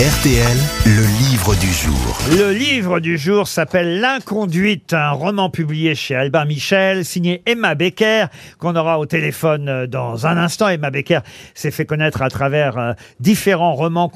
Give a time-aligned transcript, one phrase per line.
[0.00, 2.18] RTL, le livre du jour.
[2.30, 8.28] Le livre du jour s'appelle L'inconduite, un roman publié chez Albin Michel, signé Emma Becker,
[8.58, 10.68] qu'on aura au téléphone euh, dans un instant.
[10.68, 11.20] Emma Becker
[11.52, 14.08] s'est fait connaître à travers euh, différents romans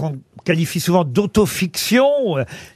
[0.45, 2.04] qualifie souvent d'autofiction.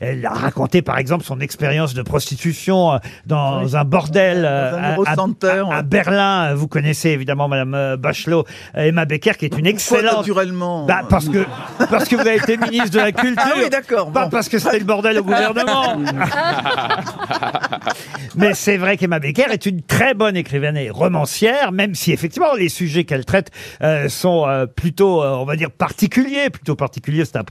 [0.01, 4.83] Elle a raconté par exemple son expérience de prostitution euh, dans un bordel euh, un
[4.83, 5.83] à- Eurocenter, à, à ouais.
[5.85, 6.55] Berlin.
[6.55, 8.45] Vous connaissez évidemment Madame euh, Bachelot,
[8.77, 10.19] euh, Emma Becker, qui est une excellente...
[10.19, 11.45] naturellement Bah, parce que
[11.91, 13.43] parce que vous avez été ministre de la culture.
[13.45, 14.31] Ah oui, d'accord, Pas bon.
[14.31, 15.97] parce que c'était le bordel au gouvernement.
[18.37, 22.55] Mais c'est vrai qu'Emma Becker est une très bonne écrivaine et romancière, même si effectivement
[22.55, 23.51] les sujets qu'elle traite
[23.83, 26.51] euh, sont euh, plutôt, euh, on va dire, particuliers.
[26.51, 27.45] Plutôt particuliers, c'est un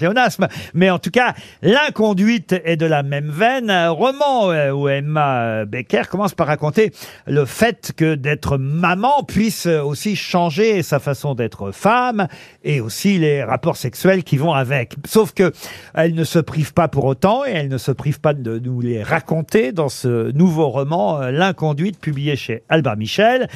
[0.74, 3.70] Mais en tout cas, l'inconduite est de la même veine.
[3.70, 6.92] Un roman euh, où Emma euh, Becker commence par raconter
[7.26, 12.28] le fait que d'être maman puisse aussi changer sa façon d'être femme
[12.64, 14.96] et aussi les rapports sexuels qui vont avec.
[15.06, 15.52] Sauf que
[15.94, 18.82] elle ne se prive pas pour autant et elle ne se prive pas de nous
[18.82, 23.48] les raconter dans ce nouveau roman euh, L'inconduite publié chez Albin Michel.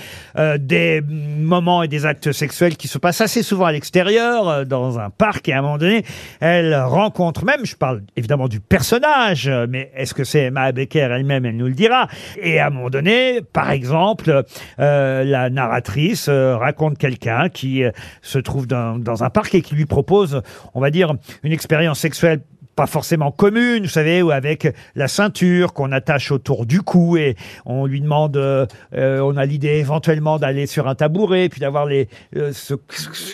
[0.60, 5.10] Des moments et des actes sexuels qui se passent assez souvent à l'extérieur, dans un
[5.10, 6.04] parc et à un moment donné,
[6.42, 11.46] elle rencontre même, je parle évidemment du personnage, mais est-ce que c'est Emma Becker elle-même,
[11.46, 12.08] elle nous le dira.
[12.42, 14.44] Et à un moment donné, par exemple,
[14.80, 19.76] euh, la narratrice euh, raconte quelqu'un qui euh, se trouve dans un parc et qui
[19.76, 20.42] lui propose,
[20.74, 22.42] on va dire, une expérience sexuelle
[22.82, 27.36] pas forcément commune, vous savez, ou avec la ceinture qu'on attache autour du cou et
[27.68, 28.66] on lui demande, euh,
[28.96, 32.74] euh, on a l'idée éventuellement d'aller sur un tabouret, puis d'avoir les euh, ce-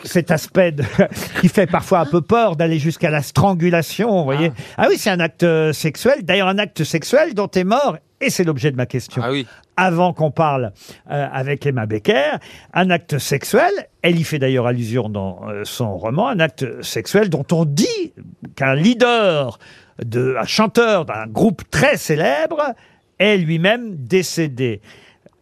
[0.04, 0.84] cet aspect de-
[1.40, 4.52] qui fait parfois un peu peur, d'aller jusqu'à la strangulation, vous voyez.
[4.78, 8.30] Ah, oui, c'est un acte euh, sexuel, d'ailleurs un acte sexuel dont est mort, et
[8.30, 9.46] c'est l'objet de ma question Ah oui.
[9.76, 10.72] avant qu'on parle
[11.12, 12.38] euh, avec Emma Becker,
[12.74, 17.30] un acte sexuel, elle y fait d'ailleurs allusion dans euh, son roman, un acte sexuel
[17.30, 18.14] dont on dit
[18.56, 19.60] qu'un leader,
[20.04, 22.74] de, un chanteur d'un groupe très célèbre
[23.20, 24.82] est lui-même décédé.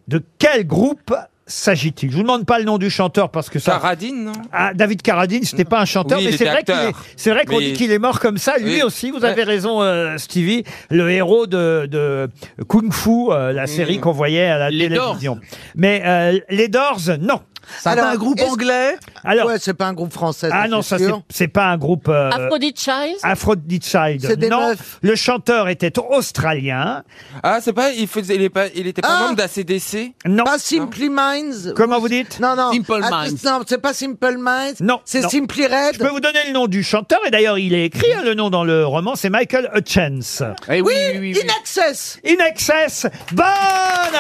[0.08, 1.14] De quel groupe
[1.48, 2.10] s'agit-il?
[2.11, 3.73] Je vous demande pas le nom du chanteur parce que ça...
[3.73, 4.32] Caradine, non?
[4.52, 6.88] Ah, David Carradine, c'était pas un chanteur, Oui, mais il c'est était vrai qu'il est-
[6.88, 7.06] acteur.
[7.16, 8.58] c'est vrai qu'on Mais- dit qu'il est mort comme ça.
[8.58, 8.82] Lui Oui.
[8.82, 12.30] aussi, vous avez raison, euh, Stevie, le héros de, de
[12.67, 15.39] Kung Fu, euh, la série qu'on voyait à la Les télévision.
[15.76, 17.39] Mais euh, Les Doors, non.
[17.81, 20.49] C'est un groupe est-ce- anglais Alors, ouais, c'est pas un groupe français.
[20.52, 21.21] ah ça, non, ça c'est sûr.
[21.30, 22.08] c'est pas un groupe.
[22.09, 24.21] euh, Aphrodite Child Aphrodite Child.
[24.26, 24.99] C'est des non, meufs.
[25.02, 27.04] le chanteur était australien.
[27.43, 30.43] Ah, c'est pas, il faisait, il est pas, il était pas Ah membre d'ACDC Non.
[30.43, 31.73] Pas Simply Minds.
[31.75, 32.71] Comment vous dites Non, non.
[32.71, 33.43] Simple Minds.
[33.43, 34.75] Non, c'est pas Simple Minds.
[34.81, 35.30] Non, C'est non.
[35.30, 36.11] Simply Je peux Red.
[36.14, 38.64] vous donner le nom du chanteur et d'ailleurs il est écrit hein, le nom dans
[38.64, 40.42] le roman, c'est Michael Hutchence.
[40.70, 41.42] Eh Oui, oui, oui, oui.
[41.43, 42.20] In Excess.
[42.25, 43.08] In Excess.
[43.31, 43.45] Bonne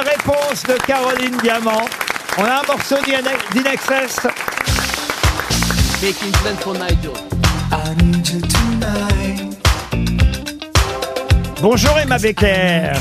[0.03, 1.85] réponse de Caroline Diamant.
[2.37, 4.27] On a un morceau d'In d'In Excess.
[6.01, 7.13] Making plans for Nigel.
[11.61, 12.91] Bonjour Emma Becker.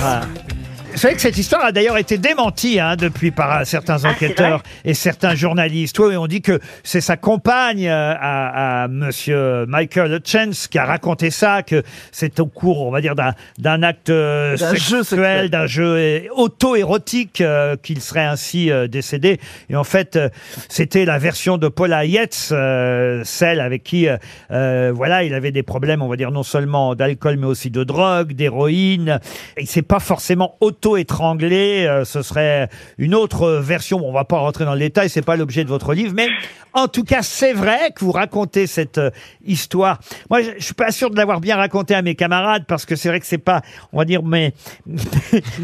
[0.95, 4.63] Vous savez que cette histoire a d'ailleurs été démentie hein, depuis par euh, certains enquêteurs
[4.85, 5.99] et certains journalistes.
[5.99, 10.85] Oui, on dit que c'est sa compagne euh, à, à Monsieur Michael Hutchence qui a
[10.85, 15.03] raconté ça, que c'est au cours, on va dire, d'un d'un acte euh, D'un jeu
[15.03, 15.51] sexuel, sexuel.
[15.51, 19.41] d'un jeu euh, auto-érotique euh, qu'il serait ainsi euh, décédé.
[19.71, 20.29] Et en fait, euh,
[20.69, 24.17] c'était la version de Paula Yates, euh, celle avec qui, euh,
[24.53, 27.83] euh, voilà, il avait des problèmes, on va dire, non seulement d'alcool, mais aussi de
[27.83, 29.19] drogue, d'héroïne.
[29.59, 30.57] Il s'est pas forcément
[30.87, 31.87] auto-étranglé.
[31.87, 32.69] euh, ce serait
[32.99, 33.99] une autre version.
[33.99, 36.29] Bon, on va pas rentrer dans le détail, c'est pas l'objet de votre livre, mais
[36.73, 39.11] en tout cas, c'est vrai que vous racontez cette euh,
[39.47, 39.99] histoire.
[40.29, 42.97] Moi, je, je suis pas sûr de l'avoir bien raconté à mes camarades parce que
[42.97, 43.63] c'est vrai que c'est pas,
[43.93, 44.53] on va dire, mes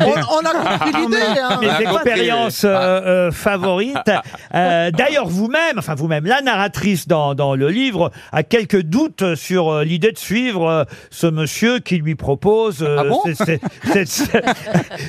[0.00, 1.16] On, on a compris l'idée.
[1.40, 1.58] Hein.
[1.60, 2.68] mes expériences euh,
[3.28, 3.96] euh, favorites.
[4.54, 9.68] Euh, D'ailleurs, vous-même, enfin vous-même, la narratrice dans, dans le livre a quelques doutes sur
[9.70, 13.20] euh, l'idée de suivre euh, ce monsieur qui lui propose euh, Ah bon?
[13.24, 13.60] c'est- c'est-
[14.06, 14.44] cette,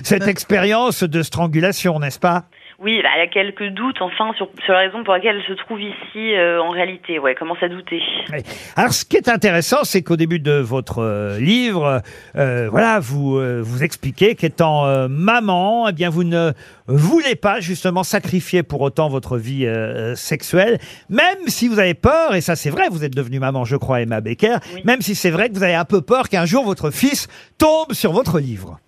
[0.04, 2.46] cette expérience de strangulation, n'est-ce pas?
[2.84, 5.56] Oui, bah, il y a quelques doutes, enfin, sur, sur la raison pour laquelle elle
[5.56, 7.20] se trouve ici euh, en réalité.
[7.20, 8.02] Ouais, commence à douter.
[8.34, 8.40] Oui.
[8.76, 12.02] Alors, ce qui est intéressant, c'est qu'au début de votre euh, livre,
[12.36, 16.54] euh, voilà, vous euh, vous expliquez qu'étant euh, maman, eh bien, vous ne
[16.88, 22.34] voulez pas justement sacrifier pour autant votre vie euh, sexuelle, même si vous avez peur.
[22.34, 22.90] Et ça, c'est vrai.
[22.90, 24.58] Vous êtes devenue maman, je crois, Emma Becker.
[24.74, 24.82] Oui.
[24.86, 27.28] Même si c'est vrai que vous avez un peu peur qu'un jour votre fils
[27.60, 28.80] tombe sur votre livre.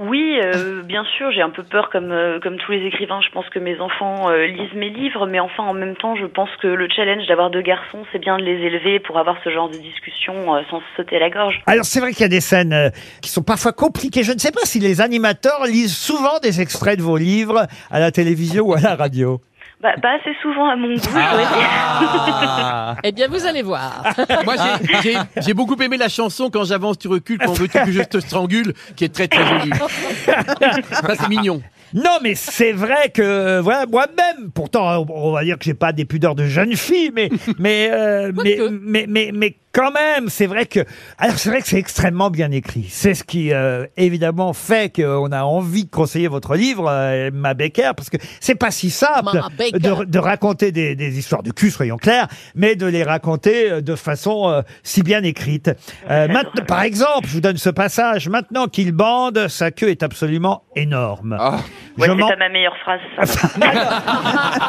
[0.00, 3.20] Oui, euh, bien sûr, j'ai un peu peur comme euh, comme tous les écrivains.
[3.20, 6.26] Je pense que mes enfants euh, lisent mes livres, mais enfin en même temps, je
[6.26, 9.50] pense que le challenge d'avoir deux garçons, c'est bien de les élever pour avoir ce
[9.50, 10.34] genre de discussion
[10.70, 11.60] sans se sauter la gorge.
[11.66, 12.92] Alors c'est vrai qu'il y a des scènes
[13.22, 14.22] qui sont parfois compliquées.
[14.22, 17.98] Je ne sais pas si les animateurs lisent souvent des extraits de vos livres à
[17.98, 19.40] la télévision ou à la radio.
[19.80, 21.48] Bah, pas assez souvent à mon goût, je dois dire.
[21.52, 22.96] Ah.
[23.04, 24.02] Eh bien, vous allez voir.
[24.44, 27.92] Moi, j'ai- j'ai- j'ai beaucoup aimé la chanson Quand j'avance, tu recules, quand veux-tu que
[27.92, 29.70] je te strangule, qui est très très jolie.
[30.90, 31.62] Ça, c'est mignon.
[31.94, 34.50] Non, mais c'est vrai que euh, voilà moi-même.
[34.52, 38.30] Pourtant, on va dire que j'ai pas des pudeurs de jeune fille, mais mais euh,
[38.44, 38.78] mais, Quoique.
[38.82, 40.80] mais mais mais quand même, c'est vrai que
[41.18, 42.86] alors c'est vrai que c'est extrêmement bien écrit.
[42.88, 47.54] C'est ce qui euh, évidemment fait qu'on a envie de conseiller votre livre, euh, Emma
[47.54, 49.78] Becker, parce que c'est pas si simple Becker.
[49.78, 52.26] de, de raconter des, des histoires de cul, soyons clairs,
[52.56, 55.70] mais de les raconter euh, de façon euh, si bien écrite.
[56.10, 58.28] Euh, maintenant, par exemple, je vous donne ce passage.
[58.28, 61.36] Maintenant qu'il bande, sa queue est absolument énorme.
[61.38, 61.58] Ah.
[61.98, 63.00] Ouais, Je c'est pas ma meilleure phrase.
[63.24, 63.48] ça.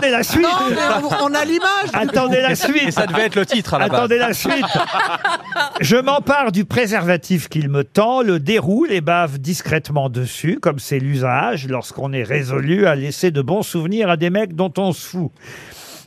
[0.00, 0.42] Attendez la suite.
[0.42, 0.76] Non, mais
[1.20, 1.90] on, on a l'image.
[1.92, 2.88] Attendez la suite.
[2.88, 3.98] Et ça devait être le titre à la base.
[3.98, 4.64] Attendez la suite.
[5.80, 10.98] Je m'empare du préservatif qu'il me tend, le déroule et bave discrètement dessus, comme c'est
[10.98, 15.06] l'usage lorsqu'on est résolu à laisser de bons souvenirs à des mecs dont on se
[15.06, 15.32] fout.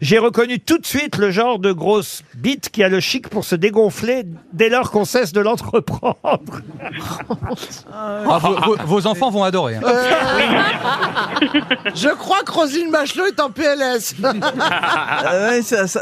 [0.04, 3.46] J'ai reconnu tout de suite le genre de grosse bite qui a le chic pour
[3.46, 6.18] se dégonfler dès lors qu'on cesse de l'entreprendre.
[7.94, 9.78] Ah, vos, vos- vos enfants vont adorer.
[9.78, 9.82] hein.
[11.96, 14.16] Je crois que Rosine Bachelot est en PLS.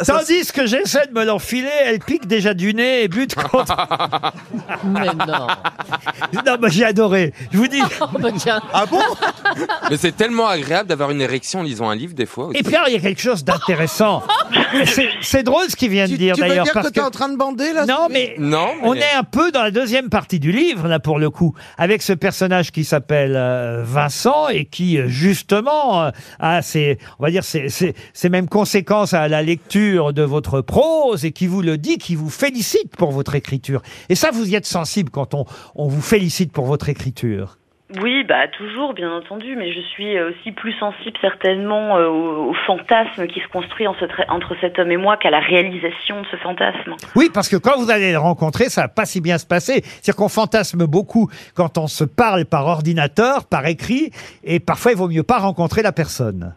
[0.08, 3.76] Tandis que j'essaie de me l'enfiler, elle pique déjà du nez et bute contre...
[4.84, 5.48] Mais non.
[6.46, 7.34] Non, mais j'ai adoré.
[7.52, 7.82] Je vous dis...
[8.02, 8.62] Oh, bah, tiens.
[9.90, 12.48] Mais c'est tellement agréable d'avoir une érection en lisant un livre des fois.
[12.48, 12.58] aussi.
[12.58, 13.91] Et puis alors, il y a quelque chose d'intéressant.
[14.86, 16.64] C'est- C'est drôle ce qu'il vient de dire tu veux d'ailleurs.
[16.66, 19.12] dire que parce t'es en train de bander là Non, mais Non, mais- on est
[19.18, 22.72] un peu dans la deuxième partie du livre, là, pour le coup, avec ce personnage
[22.72, 26.10] qui s'appelle euh, Vincent et qui, euh, justement, euh,
[26.40, 30.62] a ses, on va dire, ses, ses- ses mêmes conséquences à la lecture de votre
[30.62, 33.82] prose et qui vous le dit, qui vous félicite pour votre écriture.
[34.10, 35.46] Et ça, vous y êtes sensible quand on,
[35.76, 37.58] on vous félicite pour votre écriture.
[38.00, 42.54] Oui, bah toujours, bien entendu, mais je suis euh, aussi plus sensible certainement euh, au,
[42.66, 46.96] fantasme qui se construit entre cet homme et moi qu'à la réalisation de ce fantasme.
[47.16, 49.82] Oui, parce que quand vous allez le rencontrer, ça va pas si bien se passer.
[49.84, 54.12] C'est-à-dire qu'on fantasme beaucoup quand on se parle par ordinateur, par écrit,
[54.44, 56.54] et parfois il vaut mieux pas rencontrer la personne.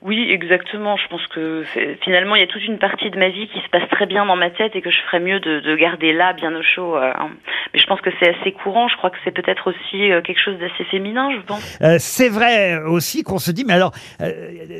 [0.00, 0.96] Oui, exactement.
[0.96, 1.64] Je pense que
[2.04, 4.24] finalement, il y a toute une partie de ma vie qui se passe très bien
[4.24, 6.96] dans ma tête et que je ferais mieux de, de garder là, bien au chaud.
[6.96, 7.30] euh, hein.
[7.74, 8.86] Mais je pense que c'est assez courant.
[8.88, 11.78] Je crois que c'est peut-être aussi euh, quelque chose d'assez féminin, je pense.
[11.82, 13.92] Euh, c'est vrai aussi qu'on se dit, mais alors,
[14.22, 14.30] euh,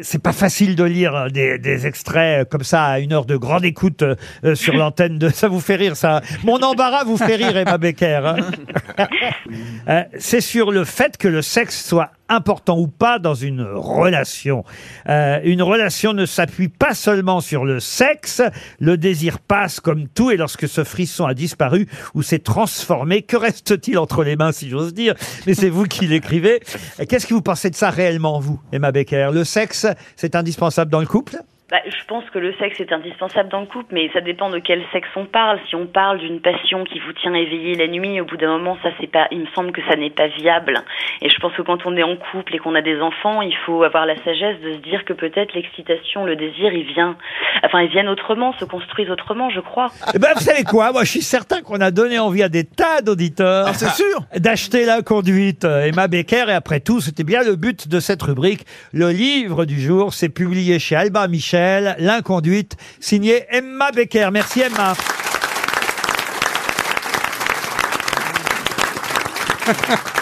[0.03, 3.65] c'est pas facile de lire des, des extraits comme ça à une heure de grande
[3.65, 5.31] écoute euh, sur l'antenne de.
[5.31, 8.21] Ça vous fait rire, ça Mon embarras vous fait rire, Emma Becker.
[8.25, 8.37] hein
[9.89, 14.65] Euh, c'est sur le fait que le sexe soit important ou pas dans une relation.
[15.09, 18.43] Euh, une relation ne s'appuie pas seulement sur le sexe,
[18.79, 23.37] le désir passe comme tout et lorsque ce frisson a disparu ou s'est transformé, que
[23.37, 25.15] reste-t-il entre les mains si j'ose dire?
[25.47, 26.61] Mais c'est vous qui l'écrivez.
[27.09, 29.31] Qu'est-ce que vous pensez de ça réellement, vous, Emma Becker?
[29.33, 29.87] Le sexe,
[30.17, 31.39] c'est indispensable dans le couple?
[31.71, 34.59] Bah, je pense que le sexe est indispensable dans le couple, mais ça dépend de
[34.59, 35.61] quel sexe on parle.
[35.69, 38.79] Si on parle d'une passion qui vous tient éveillé la nuit, au bout d'un moment,
[38.83, 39.29] ça c'est pas.
[39.33, 40.81] Il me semble que ça n'est pas viable.
[41.21, 43.55] Et je pense que quand on est en couple et qu'on a des enfants, il
[43.67, 47.19] faut avoir la sagesse de se dire que peut-être l'excitation, le désir, il vient.
[47.63, 49.89] Enfin, ils viennent autrement, se construisent autrement, je crois.
[50.15, 50.91] Eh ben, vous savez quoi?
[50.93, 54.23] Moi, je suis certain qu'on a donné envie à des tas d'auditeurs c'est sûr.
[54.35, 56.47] d'acheter la conduite Emma Becker.
[56.49, 58.65] Et après tout, c'était bien le but de cette rubrique.
[58.95, 61.29] Le livre du jour, c'est publié chez Albin
[61.99, 64.31] L'inconduite, signé Emma Becker.
[64.33, 64.95] Merci Emma.